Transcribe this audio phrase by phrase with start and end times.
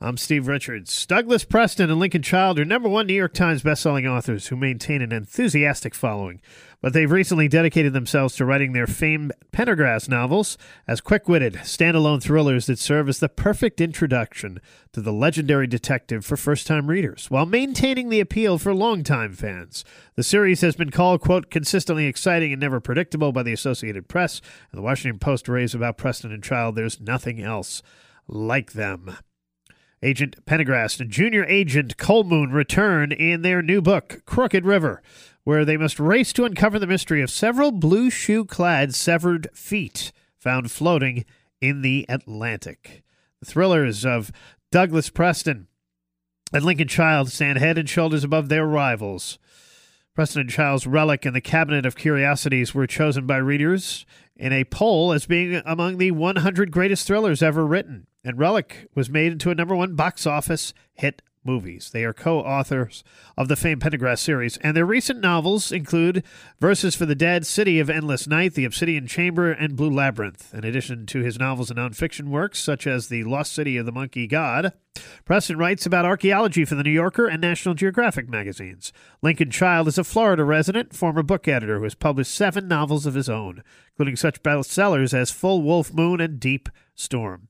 [0.00, 1.06] I'm Steve Richards.
[1.06, 5.02] Douglas Preston and Lincoln Child are number one New York Times bestselling authors who maintain
[5.02, 6.40] an enthusiastic following,
[6.80, 10.56] but they've recently dedicated themselves to writing their famed Pendergast novels
[10.86, 14.60] as quick-witted, standalone thrillers that serve as the perfect introduction
[14.92, 19.84] to the legendary detective for first-time readers, while maintaining the appeal for longtime fans.
[20.14, 24.40] The series has been called, quote, consistently exciting and never predictable by the Associated Press,
[24.70, 26.76] and the Washington Post raves about Preston and Child.
[26.76, 27.82] There's nothing else
[28.28, 29.16] like them.
[30.02, 35.02] Agent Pendergast and Junior Agent Coldmoon return in their new book, Crooked River,
[35.42, 40.12] where they must race to uncover the mystery of several blue shoe clad severed feet
[40.38, 41.24] found floating
[41.60, 43.02] in the Atlantic.
[43.40, 44.30] The thrillers of
[44.70, 45.66] Douglas Preston
[46.52, 49.38] and Lincoln Child stand head and shoulders above their rivals.
[50.14, 54.64] Preston and Child's Relic and the Cabinet of Curiosities were chosen by readers in a
[54.64, 59.50] poll as being among the 100 greatest thrillers ever written and Relic was made into
[59.50, 61.90] a number one box office hit movies.
[61.92, 63.02] They are co authors
[63.38, 66.22] of the famed Pendergast series, and their recent novels include
[66.60, 70.52] Verses for the Dead, City of Endless Night, The Obsidian Chamber, and Blue Labyrinth.
[70.52, 73.92] In addition to his novels and nonfiction works, such as The Lost City of the
[73.92, 74.74] Monkey God,
[75.24, 78.92] Preston writes about archaeology for the New Yorker and National Geographic magazines.
[79.22, 83.14] Lincoln Child is a Florida resident, former book editor who has published seven novels of
[83.14, 87.48] his own, including such bestsellers as Full Wolf Moon and Deep Storm.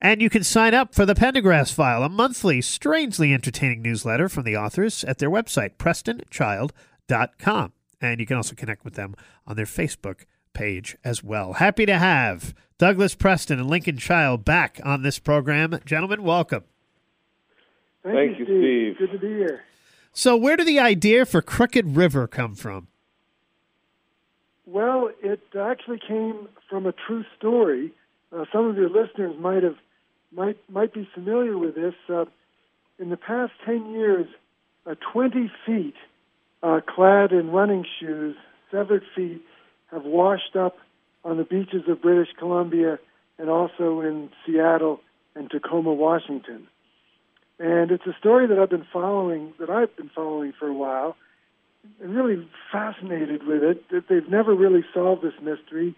[0.00, 4.44] And you can sign up for the Pendergast File, a monthly, strangely entertaining newsletter from
[4.44, 7.72] the authors at their website, prestonchild.com.
[8.00, 11.54] And you can also connect with them on their Facebook page as well.
[11.54, 15.76] Happy to have Douglas Preston and Lincoln Child back on this program.
[15.84, 16.62] Gentlemen, welcome.
[18.04, 18.96] Thank, Thank you, Steve.
[18.96, 18.98] Steve.
[18.98, 19.64] Good to be here.
[20.12, 22.86] So, where did the idea for Crooked River come from?
[24.64, 27.92] Well, it actually came from a true story.
[28.32, 29.76] Uh, some of your listeners might have
[30.34, 31.94] might might be familiar with this.
[32.08, 32.24] Uh,
[32.98, 34.26] in the past 10 years,
[34.86, 35.94] uh, 20 feet
[36.62, 38.36] uh, clad in running shoes,
[38.70, 39.42] severed feet,
[39.90, 40.76] have washed up
[41.24, 42.98] on the beaches of British Columbia
[43.38, 45.00] and also in Seattle
[45.34, 46.66] and Tacoma, Washington.
[47.60, 51.16] And it's a story that I've been following, that I've been following for a while,
[52.00, 53.88] and really fascinated with it.
[53.90, 55.94] That they've never really solved this mystery.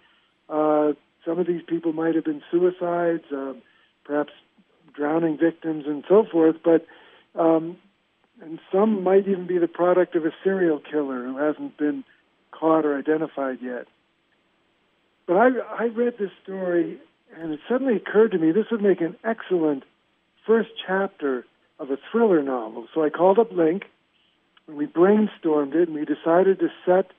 [0.49, 0.93] Uh,
[1.25, 3.25] some of these people might have been suicides.
[3.35, 3.55] Uh,
[4.11, 4.33] perhaps
[4.93, 6.85] drowning victims and so forth, but
[7.41, 7.77] um,
[8.43, 12.03] and some might even be the product of a serial killer who hasn't been
[12.51, 13.87] caught or identified yet.
[15.29, 16.99] But I, I read this story,
[17.37, 19.85] and it suddenly occurred to me this would make an excellent
[20.45, 21.47] first chapter
[21.79, 22.89] of a thriller novel.
[22.93, 23.85] So I called up Link,
[24.67, 27.13] and we brainstormed it, and we decided to set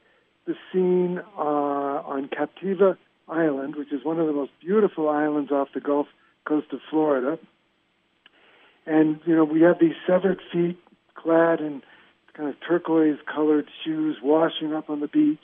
[0.45, 2.97] the scene uh, on Captiva
[3.29, 6.07] Island, which is one of the most beautiful islands off the Gulf
[6.45, 7.39] coast of Florida.
[8.85, 10.77] And, you know, we have these severed feet
[11.15, 11.81] clad in
[12.33, 15.39] kind of turquoise colored shoes washing up on the beach.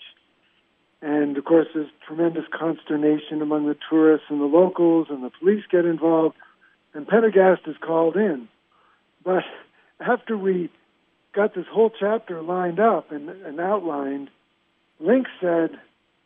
[1.02, 5.64] And of course, there's tremendous consternation among the tourists and the locals, and the police
[5.70, 6.36] get involved,
[6.94, 8.48] and Pendergast is called in.
[9.24, 9.44] But
[10.00, 10.70] after we
[11.34, 14.30] got this whole chapter lined up and, and outlined,
[15.00, 15.72] Link said,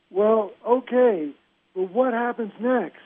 [0.09, 1.31] Well, okay,
[1.75, 3.01] but what happens next?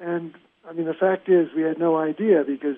[0.00, 0.34] And
[0.68, 2.76] I mean, the fact is, we had no idea because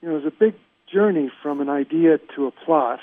[0.00, 0.54] you know it was a big
[0.92, 3.00] journey from an idea to a plot,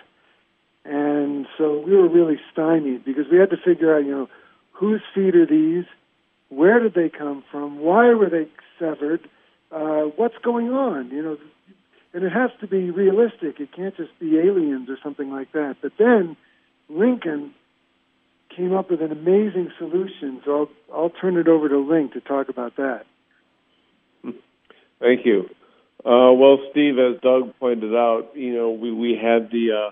[0.85, 4.29] and so we were really stymied because we had to figure out, you know,
[4.71, 5.85] whose feet are these,
[6.49, 8.47] where did they come from, why were they
[8.79, 9.27] severed,
[9.71, 11.37] uh, what's going on, you know,
[12.13, 13.59] and it has to be realistic.
[13.59, 15.75] It can't just be aliens or something like that.
[15.81, 16.37] But then
[16.87, 17.53] Lincoln
[18.55, 20.41] came up with an amazing solution.
[20.45, 23.06] So I'll, I'll turn it over to Link to talk about that.
[25.06, 25.48] Thank you.
[26.04, 29.92] Uh, well, Steve, as Doug pointed out, you know, we, we had the uh,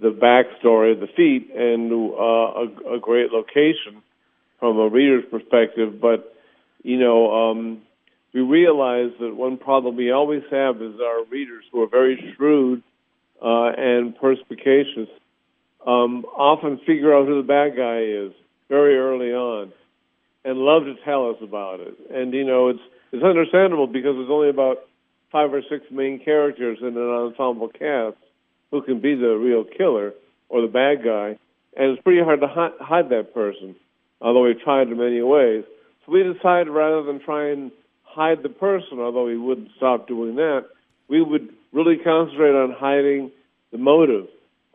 [0.00, 4.02] the backstory of the feet and uh, a, a great location
[4.58, 6.34] from a reader's perspective, but
[6.82, 7.80] you know, um,
[8.34, 12.82] we realize that one problem we always have is our readers who are very shrewd
[13.42, 15.08] uh, and perspicacious
[15.86, 18.32] um, often figure out who the bad guy is
[18.68, 19.72] very early on
[20.44, 21.94] and love to tell us about it.
[22.10, 22.80] And you know, it's
[23.12, 24.78] it's understandable because there's only about
[25.32, 28.16] five or six main characters in an ensemble cast
[28.70, 30.12] who can be the real killer
[30.48, 31.38] or the bad guy,
[31.76, 33.76] and it's pretty hard to hide, that person,
[34.20, 35.64] although we've tried in many ways.
[36.04, 37.70] So we decided rather than try and
[38.02, 40.66] hide the person, although we wouldn't stop doing that,
[41.08, 43.30] we would really concentrate on hiding
[43.70, 44.26] the motive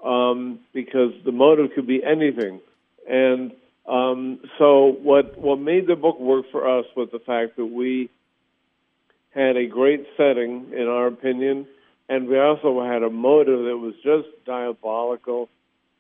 [0.04, 2.62] um, because the motive could be anything.
[3.10, 3.52] And
[3.88, 8.10] um, so what what made the book work for us was the fact that we
[9.30, 11.68] had a great setting, in our opinion,
[12.10, 15.50] and we also had a motive that was just diabolical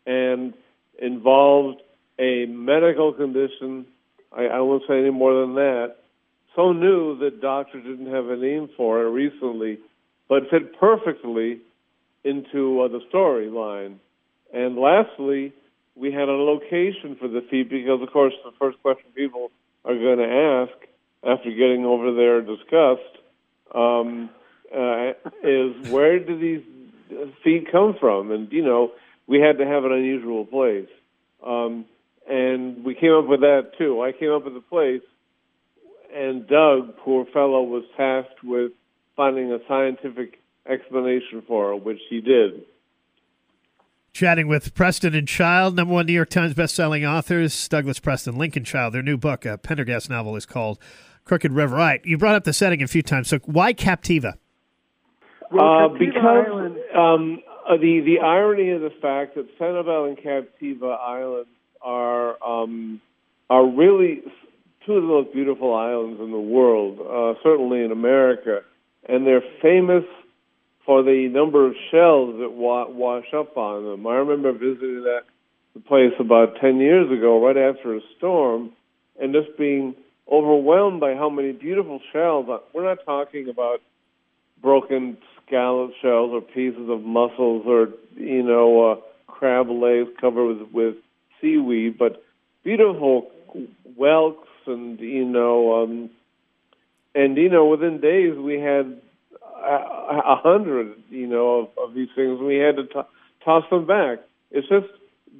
[0.06, 0.54] and
[1.00, 1.82] involved
[2.18, 3.86] a medical condition.
[4.36, 5.98] I, I won't say any more than that.
[6.56, 9.80] So new that doctors didn't have a name for it recently,
[10.30, 11.60] but fit perfectly
[12.24, 13.98] into uh, the storyline.
[14.54, 15.54] And lastly,
[15.95, 19.51] we had a location for the feet because, of course, the first question people
[19.83, 20.88] are going to ask
[21.24, 23.01] after getting over their disgust
[23.74, 24.30] um,
[24.75, 25.12] uh,
[25.44, 26.63] is where do these
[27.44, 28.31] feet come from?
[28.31, 28.92] And you know,
[29.27, 30.89] we had to have an unusual place,
[31.45, 31.86] um,
[32.30, 34.01] and we came up with that too.
[34.01, 35.01] I came up with a place,
[36.13, 38.71] and Doug, poor fellow, was tasked with
[39.15, 42.65] finding a scientific explanation for it, which he did.
[44.15, 48.63] Chatting with Preston and Child, number one New York Times bestselling authors, Douglas Preston, Lincoln
[48.63, 48.94] Child.
[48.94, 50.79] Their new book, a Pendergast novel, is called
[51.25, 51.75] Crooked River.
[51.75, 53.27] All right, you brought up the setting a few times.
[53.27, 54.35] So why Captiva?
[55.51, 60.97] Well, uh, because um, uh, the the irony of the fact that Sanibel and Captiva
[60.97, 61.50] Islands
[61.81, 63.01] are um,
[63.50, 64.21] are really
[64.85, 68.62] two of the most beautiful islands in the world, uh, certainly in America,
[69.09, 70.06] and they're famous
[70.86, 74.08] for the number of shells that wa- wash up on them.
[74.08, 75.24] I remember visiting that
[75.88, 78.72] place about 10 years ago, right after a storm,
[79.20, 79.96] and just being
[80.32, 82.48] overwhelmed by how many beautiful shells.
[82.74, 83.82] We're not talking about
[84.62, 88.96] broken scallop shells or pieces of mussels or, you know, uh,
[89.28, 90.96] crab legs covered with, with
[91.42, 92.24] seaweed, but
[92.64, 93.32] beautiful
[93.96, 96.10] whelks and, you know, um,
[97.14, 99.02] and, you know, within days we had
[99.56, 102.40] a hundred, you know, of, of these things.
[102.40, 103.10] We had to t-
[103.44, 104.19] toss them back.
[104.52, 104.88] It's just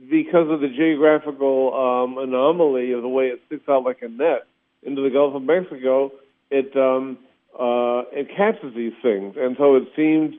[0.10, 4.48] because of the geographical um, anomaly of the way it sticks out like a net
[4.84, 6.12] into the Gulf of Mexico.
[6.52, 7.18] It um,
[7.58, 10.36] uh, it catches these things, and so it seemed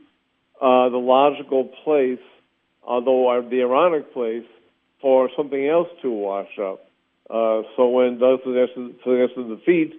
[0.60, 2.20] uh, the logical place,
[2.82, 4.44] although the ironic place,
[5.00, 6.86] for something else to wash up.
[7.28, 9.94] Uh, so when Doug suggested, suggested the feet,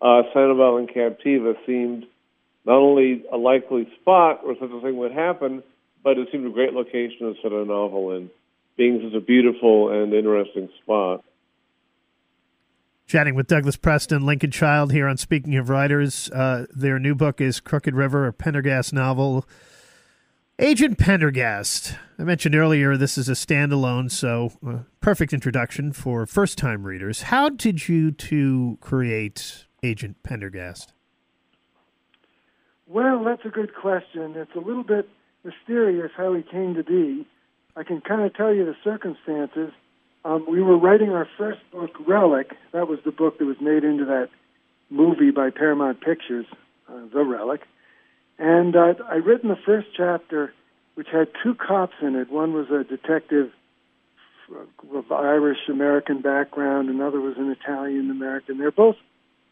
[0.00, 2.06] uh, Sanibel and Captiva seemed
[2.70, 5.60] not only a likely spot where such a thing would happen,
[6.04, 8.30] but it seemed a great location to set a novel in,
[8.76, 11.24] being such a beautiful and interesting spot.
[13.08, 16.30] Chatting with Douglas Preston, Lincoln Child here on Speaking of Writers.
[16.30, 19.44] Uh, their new book is Crooked River, a Pendergast novel.
[20.60, 21.96] Agent Pendergast.
[22.20, 27.22] I mentioned earlier this is a standalone, so uh, perfect introduction for first time readers.
[27.22, 30.92] How did you two create Agent Pendergast?
[32.90, 34.34] Well, that's a good question.
[34.34, 35.08] It's a little bit
[35.44, 37.24] mysterious how he came to be.
[37.76, 39.70] I can kind of tell you the circumstances.
[40.24, 42.56] Um, we were writing our first book, Relic.
[42.72, 44.28] That was the book that was made into that
[44.90, 46.46] movie by Paramount Pictures,
[46.88, 47.60] uh, The Relic.
[48.40, 50.52] And uh, I'd written the first chapter,
[50.96, 52.28] which had two cops in it.
[52.28, 53.52] One was a detective
[54.92, 58.58] of Irish American background, another was an Italian American.
[58.58, 58.96] They're both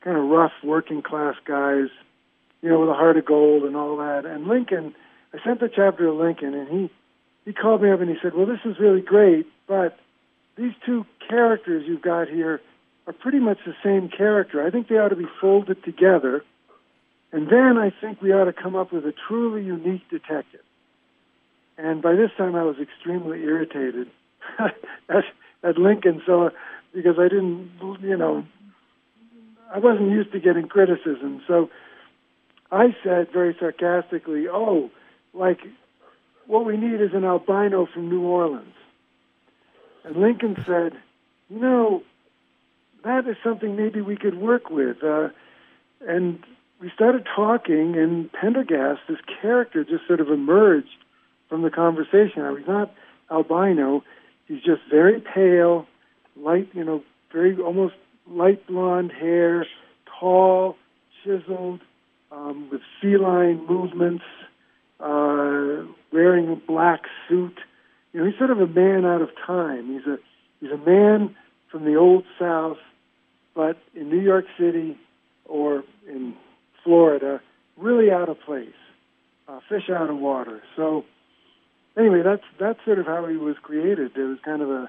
[0.01, 1.87] kind of rough working class guys
[2.63, 4.25] you know, with a heart of gold and all that.
[4.25, 4.95] And Lincoln,
[5.33, 6.91] I sent the chapter to Lincoln, and he
[7.45, 9.99] he called me up and he said, "Well, this is really great, but
[10.57, 12.61] these two characters you've got here
[13.07, 14.65] are pretty much the same character.
[14.67, 16.45] I think they ought to be folded together,
[17.33, 20.61] and then I think we ought to come up with a truly unique detective."
[21.79, 24.09] And by this time, I was extremely irritated
[24.59, 25.25] at,
[25.63, 26.51] at Lincoln, so
[26.93, 28.45] because I didn't, you know,
[29.73, 31.71] I wasn't used to getting criticism, so
[32.71, 34.91] I said very sarcastically, "Oh,
[35.33, 35.61] like
[36.47, 38.75] what we need is an albino from New Orleans."
[40.05, 40.95] And Lincoln said,
[41.49, 42.03] "You know,
[43.05, 45.31] that is something maybe we could work with." Uh,
[46.07, 46.45] and
[46.81, 50.97] we started talking, and Pendergast, this character, just sort of emerged
[51.49, 52.43] from the conversation.
[52.43, 52.95] Now, he's not
[53.31, 54.05] albino;
[54.47, 55.87] he's just very pale,
[56.37, 57.95] light, you know, very almost
[58.27, 59.67] light blonde hair,
[60.21, 60.77] tall,
[61.25, 61.81] chiseled,
[62.31, 64.25] um, with feline movements,
[65.01, 67.59] uh, wearing a black suit.
[68.13, 69.93] You know, he's sort of a man out of time.
[69.93, 70.19] He's a
[70.61, 71.37] he's a man
[71.71, 72.79] from the old South,
[73.55, 74.99] but in New York City
[75.45, 76.35] or in
[76.83, 77.41] Florida,
[77.77, 78.69] really out of place,
[79.47, 80.63] uh, fish out of water.
[80.77, 81.05] So
[81.97, 84.17] anyway, that's that's sort of how he was created.
[84.17, 84.89] It was kind of a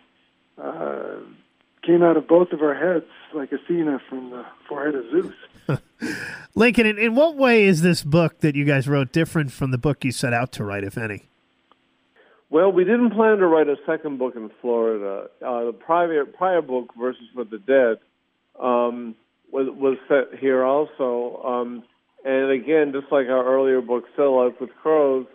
[0.61, 1.19] uh,
[1.85, 5.81] came out of both of our heads like Athena from the forehead of Zeus.
[6.55, 9.77] Lincoln, in, in what way is this book that you guys wrote different from the
[9.77, 11.29] book you set out to write, if any?
[12.49, 15.29] Well, we didn't plan to write a second book in Florida.
[15.45, 17.97] Uh, the prior prior book, Verses for the Dead,
[18.59, 19.15] um,
[19.51, 21.41] was was set here also.
[21.45, 21.83] Um,
[22.25, 25.27] and again, just like our earlier book, Still Life with Crows,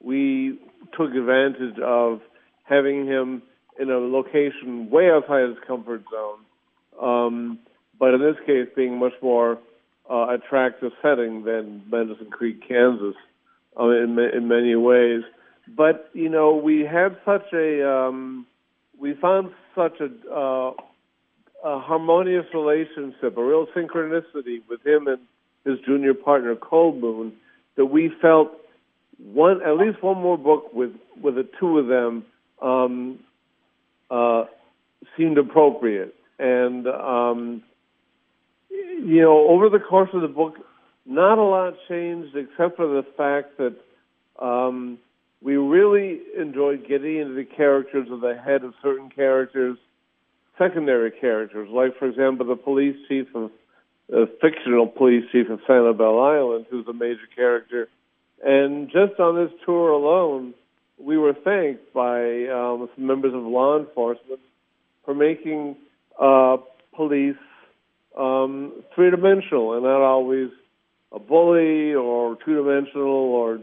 [0.00, 0.60] we
[0.96, 2.20] took advantage of
[2.62, 3.42] having him
[3.80, 6.38] in a location way outside his comfort zone.
[7.00, 7.58] Um,
[7.98, 9.58] but in this case, being much more
[10.12, 13.14] uh, attractive setting than Medicine Creek, Kansas,
[13.80, 15.22] uh, in in many ways.
[15.74, 18.46] But you know, we had such a um,
[18.98, 20.72] we found such a, uh,
[21.64, 25.18] a harmonious relationship, a real synchronicity with him and
[25.64, 27.32] his junior partner Coldmoon,
[27.76, 28.52] that we felt
[29.18, 30.92] one at least one more book with
[31.22, 32.24] with the two of them
[32.60, 33.18] um,
[34.10, 34.44] uh,
[35.16, 36.14] seemed appropriate.
[36.38, 37.62] And um,
[39.00, 40.54] you know, over the course of the book,
[41.06, 43.76] not a lot changed except for the fact that
[44.44, 44.98] um,
[45.40, 49.76] we really enjoyed getting into the characters of the head of certain characters,
[50.58, 53.50] secondary characters, like for example the police chief of
[54.08, 57.88] the fictional police chief of Sanibel Island, who's a major character.
[58.44, 60.54] And just on this tour alone,
[60.98, 64.40] we were thanked by um, some members of law enforcement
[65.04, 65.76] for making
[66.20, 66.58] uh,
[66.94, 67.36] police
[68.18, 70.50] um, three dimensional and not always
[71.12, 73.60] a bully or two dimensional or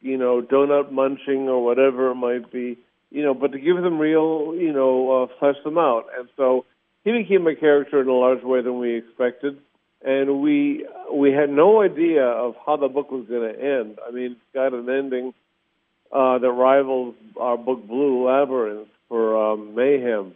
[0.00, 2.78] you know donut munching or whatever it might be.
[3.10, 6.04] You know, but to give them real, you know, uh, flesh them out.
[6.16, 6.64] And so
[7.02, 9.58] he became a character in a larger way than we expected,
[10.02, 13.98] and we we had no idea of how the book was going to end.
[14.06, 15.34] I mean, it's got an ending
[16.12, 20.34] uh, that rivals our book Blue Labyrinth for um, Mayhem,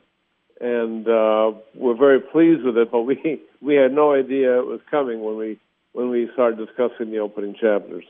[0.60, 2.90] and uh, we're very pleased with it.
[2.90, 5.58] But we we had no idea it was coming when we
[5.92, 8.04] when we started discussing the opening chapters.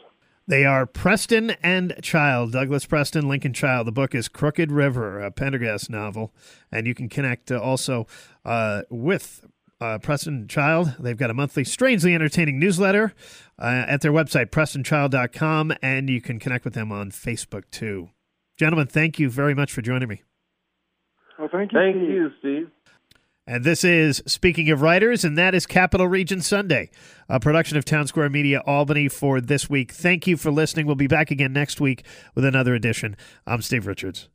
[0.47, 3.87] They are Preston and Child, Douglas Preston, Lincoln Child.
[3.87, 6.35] The book is Crooked River, a Pendergast novel,
[6.71, 8.07] and you can connect uh, also
[8.45, 9.47] uh, with
[9.81, 10.97] uh, Preston Child.
[10.99, 13.15] They've got a monthly, strangely entertaining newsletter
[13.59, 18.11] uh, at their website, prestonchild.com, and you can connect with them on Facebook too.
[18.59, 20.23] Gentlemen, thank you very much for joining me.
[21.39, 21.79] Well, thank you.
[21.79, 22.09] Thank Steve.
[22.09, 22.71] you, Steve.
[23.47, 26.91] And this is Speaking of Writers, and that is Capital Region Sunday,
[27.29, 29.93] a production of Town Square Media Albany for this week.
[29.93, 30.87] Thank you for listening.
[30.87, 33.17] We'll be back again next week with another edition.
[33.47, 34.31] I'm Steve Richards.